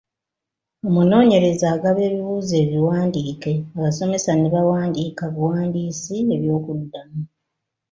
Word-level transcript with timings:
"Omunoonyereza 0.87 1.65
agaba 1.75 1.99
ebibuuzo 2.09 2.53
ebiwandiike, 2.63 3.53
abasomesa 3.77 4.31
ne 4.35 4.49
bawandiika 4.55 5.23
buwandiisi 5.33 6.17
eby’okuddamu." 6.35 7.19